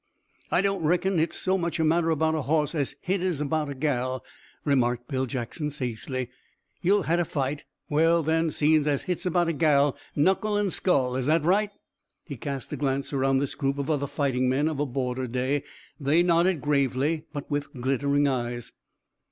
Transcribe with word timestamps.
"I 0.49 0.61
don't 0.61 0.81
reckon 0.83 1.19
hit's 1.19 1.37
so 1.37 1.59
much 1.59 1.79
a 1.79 1.83
matter 1.83 2.09
about 2.09 2.33
a 2.33 2.41
hoss 2.41 2.73
as 2.73 2.95
hit 3.01 3.21
is 3.21 3.39
about 3.39 3.69
a 3.69 3.75
gal," 3.75 4.25
remarked 4.65 5.07
Bill 5.07 5.27
Jackson 5.27 5.69
sagely. 5.69 6.31
"Ye'll 6.81 7.03
hatter 7.03 7.23
fight. 7.23 7.65
Well 7.87 8.23
then, 8.23 8.49
seein' 8.49 8.87
as 8.87 9.03
hit's 9.03 9.27
about 9.27 9.47
a 9.47 9.53
gal, 9.53 9.95
knuckle 10.15 10.57
an' 10.57 10.71
skull, 10.71 11.15
is 11.15 11.27
that 11.27 11.43
right?" 11.43 11.69
He 12.23 12.35
cast 12.35 12.73
a 12.73 12.77
glance 12.77 13.13
around 13.13 13.37
this 13.37 13.53
group 13.53 13.77
of 13.77 13.91
other 13.91 14.07
fighting 14.07 14.49
men 14.49 14.67
of 14.67 14.79
a 14.79 14.87
border 14.87 15.27
day. 15.27 15.61
They 15.99 16.23
nodded 16.23 16.61
gravely, 16.61 17.25
but 17.31 17.51
with 17.51 17.71
glittering 17.79 18.27
eyes. 18.27 18.71